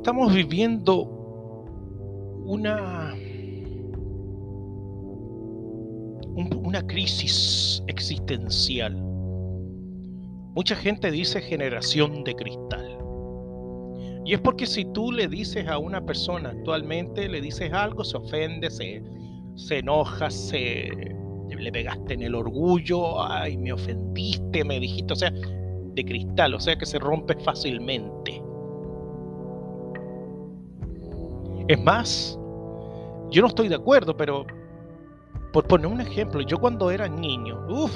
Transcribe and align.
estamos 0.00 0.32
viviendo 0.32 1.02
una, 2.46 3.14
una 6.56 6.86
crisis 6.86 7.84
existencial. 7.86 8.96
Mucha 10.54 10.74
gente 10.74 11.10
dice 11.10 11.42
generación 11.42 12.24
de 12.24 12.34
cristal. 12.34 12.98
Y 14.24 14.32
es 14.32 14.40
porque 14.40 14.64
si 14.66 14.86
tú 14.86 15.12
le 15.12 15.28
dices 15.28 15.68
a 15.68 15.76
una 15.76 16.00
persona 16.06 16.48
actualmente, 16.48 17.28
le 17.28 17.42
dices 17.42 17.70
algo, 17.70 18.02
se 18.02 18.16
ofende, 18.16 18.70
se, 18.70 19.02
se 19.54 19.80
enoja, 19.80 20.30
se 20.30 21.14
le 21.58 21.70
pegaste 21.70 22.14
en 22.14 22.22
el 22.22 22.34
orgullo, 22.34 23.22
ay, 23.22 23.58
me 23.58 23.74
ofendiste, 23.74 24.64
me 24.64 24.80
dijiste, 24.80 25.12
o 25.12 25.16
sea, 25.16 25.30
de 25.30 26.04
cristal, 26.06 26.54
o 26.54 26.60
sea 26.60 26.78
que 26.78 26.86
se 26.86 26.98
rompe 26.98 27.34
fácilmente. 27.44 28.42
Es 31.70 31.80
más, 31.84 32.36
yo 33.30 33.42
no 33.42 33.46
estoy 33.46 33.68
de 33.68 33.76
acuerdo, 33.76 34.16
pero 34.16 34.44
por 35.52 35.68
poner 35.68 35.86
un 35.86 36.00
ejemplo, 36.00 36.40
yo 36.40 36.58
cuando 36.58 36.90
era 36.90 37.06
niño, 37.06 37.64
uff, 37.68 37.92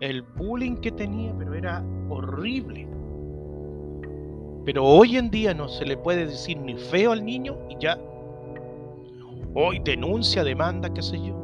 el 0.00 0.20
bullying 0.20 0.76
que 0.82 0.92
tenía, 0.92 1.34
pero 1.38 1.54
era 1.54 1.82
horrible. 2.10 2.86
Pero 4.66 4.84
hoy 4.84 5.16
en 5.16 5.30
día 5.30 5.54
no 5.54 5.66
se 5.66 5.86
le 5.86 5.96
puede 5.96 6.26
decir 6.26 6.58
ni 6.58 6.74
feo 6.74 7.12
al 7.12 7.24
niño 7.24 7.56
y 7.70 7.78
ya. 7.80 7.98
Hoy 9.54 9.80
denuncia, 9.82 10.44
demanda, 10.44 10.92
qué 10.92 11.00
sé 11.00 11.18
yo. 11.26 11.34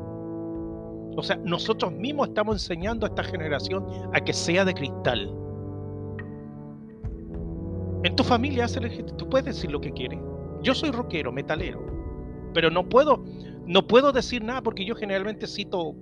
O 1.17 1.23
sea, 1.23 1.37
nosotros 1.37 1.91
mismos 1.93 2.29
estamos 2.29 2.57
enseñando 2.57 3.07
a 3.07 3.09
esta 3.09 3.25
generación 3.25 3.87
a 4.13 4.21
que 4.21 4.35
sea 4.35 4.67
de 4.67 4.75
cristal. 4.75 5.35
En 8.03 8.15
tu 8.15 8.23
familia 8.23 8.67
tú 9.17 9.27
puedes 9.31 9.47
decir 9.47 9.71
lo 9.71 9.81
que 9.81 9.91
quieres. 9.91 10.21
Yo 10.67 10.75
soy 10.75 10.91
rockero, 10.91 11.31
metalero, 11.31 11.81
pero 12.53 12.71
no 12.71 12.89
puedo, 12.89 13.25
no 13.67 13.87
puedo 13.87 14.11
decir 14.11 14.43
nada 14.43 14.65
porque 14.65 14.85
yo 14.85 14.97
generalmente 14.97 15.47
cito 15.47 15.95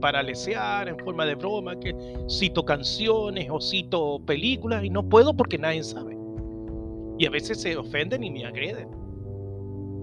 para 0.00 0.22
lesear 0.22 0.88
en 0.88 0.96
forma 1.00 1.26
de 1.26 1.34
broma, 1.34 1.76
que 1.80 1.92
cito 2.30 2.64
canciones 2.64 3.48
o 3.50 3.60
cito 3.60 4.20
películas 4.24 4.84
y 4.84 4.90
no 4.90 5.08
puedo 5.08 5.36
porque 5.36 5.58
nadie 5.58 5.82
sabe. 5.82 6.16
Y 7.18 7.26
a 7.26 7.30
veces 7.30 7.60
se 7.60 7.76
ofenden 7.76 8.22
y 8.22 8.30
me 8.30 8.44
agreden. 8.44 8.88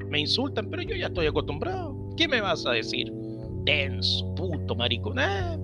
Me 0.10 0.20
insultan, 0.20 0.70
pero 0.70 0.82
yo 0.82 0.94
ya 0.98 1.08
estoy 1.08 1.28
acostumbrado. 1.28 1.96
¿Qué 2.18 2.28
me 2.28 2.42
vas 2.42 2.66
a 2.66 2.72
decir? 2.72 3.14
Denso, 3.64 4.36
puto, 4.36 4.76
maricón. 4.76 5.20
Ah. 5.20 5.58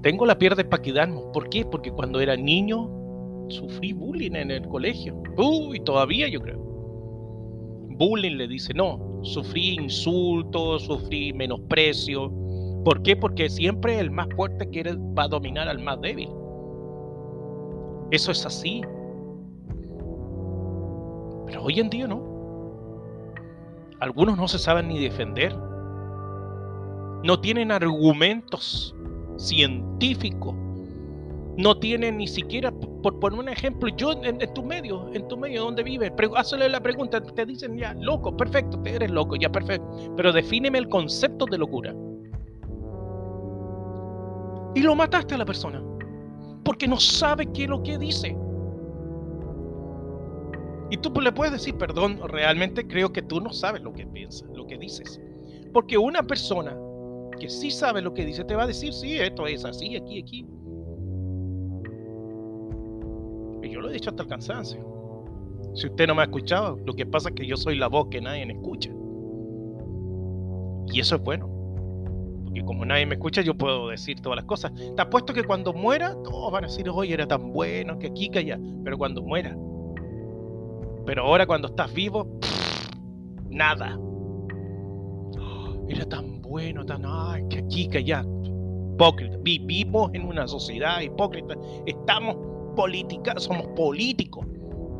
Tengo 0.00 0.24
la 0.24 0.38
piel 0.38 0.54
de 0.54 0.64
paquidarmo. 0.64 1.30
¿Por 1.32 1.50
qué? 1.50 1.66
Porque 1.66 1.90
cuando 1.90 2.18
era 2.18 2.34
niño 2.34 3.05
sufrí 3.48 3.92
bullying 3.92 4.34
en 4.34 4.50
el 4.50 4.66
colegio. 4.68 5.22
Uy, 5.36 5.80
todavía 5.80 6.28
yo 6.28 6.40
creo. 6.40 6.58
Bullying 7.98 8.36
le 8.36 8.48
dice, 8.48 8.74
no, 8.74 9.20
sufrí 9.22 9.74
insultos, 9.74 10.82
sufrí 10.82 11.32
menosprecio. 11.32 12.30
¿Por 12.84 13.02
qué? 13.02 13.16
Porque 13.16 13.48
siempre 13.48 13.98
el 13.98 14.10
más 14.10 14.28
fuerte 14.36 14.68
quiere, 14.68 14.94
va 14.96 15.24
a 15.24 15.28
dominar 15.28 15.68
al 15.68 15.78
más 15.78 16.00
débil. 16.00 16.28
Eso 18.10 18.30
es 18.30 18.44
así. 18.46 18.82
Pero 21.46 21.62
hoy 21.62 21.80
en 21.80 21.90
día 21.90 22.06
no. 22.06 22.22
Algunos 24.00 24.36
no 24.36 24.46
se 24.46 24.58
saben 24.58 24.88
ni 24.88 25.00
defender. 25.00 25.56
No 27.24 27.40
tienen 27.40 27.72
argumentos 27.72 28.94
científicos 29.36 30.54
no 31.56 31.78
tienen 31.78 32.18
ni 32.18 32.26
siquiera, 32.26 32.70
por 32.70 33.18
poner 33.18 33.38
un 33.38 33.48
ejemplo, 33.48 33.88
yo 33.96 34.12
en, 34.22 34.38
tu 34.52 34.62
medio, 34.62 35.10
en 35.14 35.26
tu 35.26 35.36
medio 35.36 35.64
donde 35.64 35.82
vives, 35.82 36.12
hazle 36.36 36.68
la 36.68 36.80
pregunta, 36.80 37.20
te 37.20 37.46
dicen 37.46 37.78
ya, 37.78 37.94
loco, 37.94 38.36
perfecto, 38.36 38.80
eres 38.84 39.10
loco, 39.10 39.36
ya 39.36 39.50
perfecto, 39.50 39.88
pero 40.16 40.32
defíneme 40.32 40.78
el 40.78 40.88
concepto 40.88 41.46
de 41.46 41.58
locura. 41.58 41.94
Y 44.74 44.82
lo 44.82 44.94
mataste 44.94 45.34
a 45.34 45.38
la 45.38 45.46
persona, 45.46 45.82
porque 46.62 46.86
no 46.86 47.00
sabe 47.00 47.46
qué 47.52 47.64
es 47.64 47.70
lo 47.70 47.82
que 47.82 47.96
dice. 47.96 48.36
Y 50.90 50.98
tú 50.98 51.10
le 51.20 51.32
puedes 51.32 51.52
decir, 51.52 51.76
perdón, 51.76 52.20
realmente 52.28 52.86
creo 52.86 53.12
que 53.12 53.22
tú 53.22 53.40
no 53.40 53.52
sabes 53.52 53.82
lo 53.82 53.92
que 53.92 54.06
piensas, 54.06 54.48
lo 54.54 54.66
que 54.66 54.76
dices. 54.76 55.20
Porque 55.72 55.96
una 55.98 56.22
persona 56.22 56.76
que 57.40 57.48
sí 57.48 57.70
sabe 57.70 58.02
lo 58.02 58.14
que 58.14 58.24
dice 58.24 58.44
te 58.44 58.54
va 58.54 58.64
a 58.64 58.66
decir, 58.66 58.92
sí, 58.92 59.18
esto 59.18 59.46
es 59.46 59.64
así, 59.64 59.96
aquí, 59.96 60.20
aquí. 60.20 60.46
Yo 63.70 63.80
lo 63.80 63.90
he 63.90 63.94
dicho 63.94 64.10
hasta 64.10 64.22
el 64.22 64.28
cansancio. 64.28 64.96
Si 65.74 65.86
usted 65.86 66.06
no 66.06 66.14
me 66.14 66.22
ha 66.22 66.24
escuchado, 66.24 66.78
lo 66.86 66.94
que 66.94 67.04
pasa 67.04 67.28
es 67.28 67.34
que 67.34 67.46
yo 67.46 67.56
soy 67.56 67.76
la 67.76 67.88
voz 67.88 68.08
que 68.10 68.20
nadie 68.20 68.46
me 68.46 68.54
escucha. 68.54 68.90
Y 70.92 71.00
eso 71.00 71.16
es 71.16 71.22
bueno. 71.22 71.50
Porque 72.44 72.64
como 72.64 72.84
nadie 72.86 73.04
me 73.04 73.16
escucha, 73.16 73.42
yo 73.42 73.54
puedo 73.54 73.88
decir 73.88 74.20
todas 74.20 74.36
las 74.36 74.46
cosas. 74.46 74.72
Te 74.94 75.02
apuesto 75.02 75.34
que 75.34 75.44
cuando 75.44 75.74
muera, 75.74 76.16
todos 76.24 76.50
van 76.50 76.64
a 76.64 76.66
decir, 76.68 76.88
oye, 76.88 77.12
era 77.12 77.26
tan 77.26 77.52
bueno, 77.52 77.98
que 77.98 78.06
aquí, 78.06 78.30
que 78.30 78.38
allá. 78.38 78.58
Pero 78.84 78.96
cuando 78.96 79.22
muera. 79.22 79.54
Pero 81.04 81.24
ahora 81.24 81.46
cuando 81.46 81.68
estás 81.68 81.92
vivo, 81.92 82.26
nada. 83.50 83.98
era 85.88 86.04
tan 86.06 86.40
bueno, 86.40 86.84
tan, 86.86 87.02
ay, 87.04 87.44
que 87.50 87.58
aquí, 87.58 87.88
que 87.88 87.98
allá. 87.98 88.24
Hipócrita. 88.94 89.36
Vivimos 89.42 90.10
en 90.14 90.26
una 90.26 90.48
sociedad 90.48 91.02
hipócrita. 91.02 91.54
Estamos 91.84 92.55
política, 92.76 93.34
somos 93.38 93.66
políticos. 93.68 94.46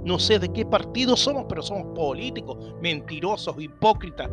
No 0.04 0.18
sé 0.18 0.38
de 0.38 0.48
qué 0.52 0.64
partido 0.64 1.16
somos, 1.16 1.44
pero 1.48 1.62
somos 1.62 1.94
políticos, 1.94 2.56
mentirosos, 2.80 3.56
hipócritas, 3.60 4.30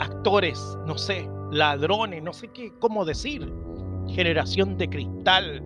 actores, 0.00 0.78
no 0.86 0.98
sé, 0.98 1.28
ladrones, 1.50 2.22
no 2.22 2.32
sé 2.32 2.48
qué, 2.48 2.72
cómo 2.78 3.04
decir. 3.04 3.50
Generación 4.08 4.76
de 4.76 4.88
cristal. 4.88 5.62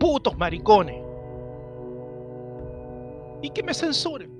Putos 0.00 0.36
maricones. 0.38 1.02
Y 3.42 3.50
que 3.50 3.62
me 3.62 3.74
censuren. 3.74 4.30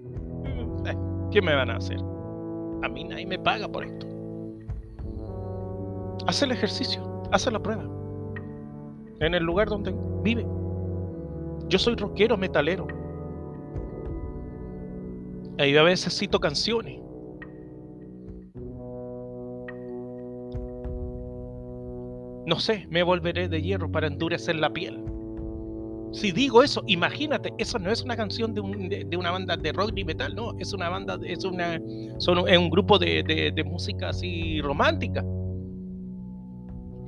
Eh, 0.87 0.97
¿Qué 1.31 1.43
me 1.43 1.55
van 1.55 1.71
a 1.71 1.77
hacer? 1.77 1.99
A 2.83 2.89
mí 2.89 3.05
nadie 3.05 3.27
me 3.27 3.39
paga 3.39 3.69
por 3.69 3.85
esto. 3.85 4.07
Haz 6.27 6.43
el 6.43 6.53
ejercicio, 6.53 7.23
haz 7.33 7.51
la 7.51 7.61
prueba 7.61 8.01
en 9.21 9.35
el 9.35 9.45
lugar 9.45 9.69
donde 9.69 9.95
vive. 10.23 10.47
Yo 11.69 11.79
soy 11.79 11.95
rockero, 11.95 12.37
metalero. 12.37 12.87
Ahí 15.59 15.77
a 15.77 15.83
veces 15.83 16.19
cito 16.19 16.41
canciones. 16.41 17.01
No 22.47 22.59
sé, 22.59 22.87
me 22.91 23.03
volveré 23.03 23.49
de 23.49 23.63
hierro 23.63 23.91
para 23.91 24.07
endurecer 24.07 24.57
la 24.57 24.73
piel. 24.73 25.05
Si 26.13 26.33
digo 26.33 26.65
eso, 26.65 26.83
imagínate, 26.87 27.53
eso 27.59 27.79
no 27.79 27.93
es 27.93 28.03
una 28.03 28.17
canción 28.17 28.53
de, 28.53 29.05
de, 29.05 29.17
una 29.17 29.31
banda 29.31 29.57
de 29.57 29.71
rock 29.71 29.93
ni 29.93 30.03
metal, 30.03 30.35
no, 30.35 30.59
es 30.59 30.73
una 30.73 30.89
banda, 30.89 31.17
es 31.25 31.45
una, 31.45 31.81
son, 32.19 32.49
es 32.49 32.59
un 32.59 32.69
grupo 32.69 32.99
de, 32.99 33.23
de 33.55 33.65
música 33.65 34.09
así 34.09 34.61
romántica 34.61 35.25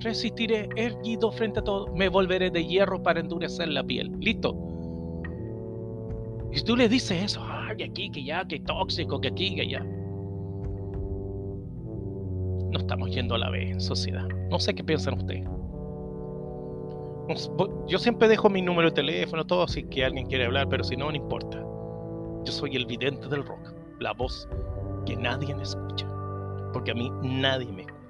resistiré 0.03 0.69
erguido 0.77 1.31
frente 1.33 1.61
a 1.61 1.65
todo, 1.65 1.87
me 1.95 2.09
volveré 2.09 2.51
de 2.51 2.65
hierro 2.65 3.03
para 3.03 3.21
endurecer 3.21 3.69
la 3.69 3.83
piel. 3.83 4.13
Listo. 4.21 4.55
Y 6.53 6.61
tú 6.63 6.77
le 6.77 6.89
dices 6.89 7.23
eso, 7.23 7.43
ay, 7.45 7.83
aquí, 7.83 8.11
que 8.11 8.23
ya, 8.23 8.45
que 8.47 8.61
tóxico, 8.61 9.21
que 9.21 9.29
aquí, 9.29 9.55
que 9.55 9.69
ya. 9.69 9.81
No 12.71 12.79
estamos 12.79 13.11
yendo 13.11 13.35
a 13.35 13.39
la 13.39 13.51
vez 13.51 13.71
en 13.71 13.81
sociedad. 13.81 14.27
No 14.51 14.59
sé 14.59 14.75
qué 14.75 14.85
piensan 14.85 15.15
ustedes. 15.15 15.47
Yo 17.89 17.99
siempre 17.99 18.29
dejo 18.29 18.51
mi 18.51 18.61
número 18.61 18.89
de 18.91 18.95
teléfono, 18.95 19.47
todo, 19.47 19.67
si 19.69 19.85
que 19.85 20.05
alguien 20.05 20.27
quiere 20.27 20.45
hablar, 20.45 20.69
pero 20.69 20.85
si 20.85 20.97
no, 20.97 21.11
no 21.11 21.17
importa. 21.17 21.59
Yo 22.45 22.53
soy 22.53 22.77
el 22.77 22.85
vidente 22.87 23.29
del 23.29 23.45
rock, 23.45 23.73
la 24.01 24.13
voz 24.13 24.49
que 25.07 25.17
nadie 25.17 25.55
me 25.55 25.63
escucha. 25.63 26.07
Porque 26.73 26.91
a 26.91 26.95
mí 26.95 27.11
nadie 27.23 27.71
me 27.71 27.83
escucha. 27.83 28.02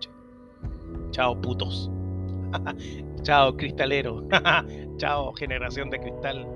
Chao, 1.13 1.41
putos. 1.41 1.91
Chao, 3.23 3.57
cristalero. 3.57 4.27
Chao, 4.99 5.33
generación 5.35 5.91
de 5.91 6.01
cristal. 6.01 6.47